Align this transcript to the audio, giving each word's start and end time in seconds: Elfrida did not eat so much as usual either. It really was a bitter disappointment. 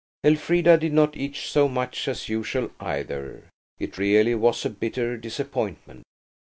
Elfrida 0.23 0.79
did 0.79 0.93
not 0.93 1.15
eat 1.15 1.35
so 1.35 1.67
much 1.67 2.07
as 2.07 2.27
usual 2.27 2.71
either. 2.79 3.47
It 3.77 3.99
really 3.99 4.33
was 4.33 4.65
a 4.65 4.71
bitter 4.71 5.15
disappointment. 5.15 6.01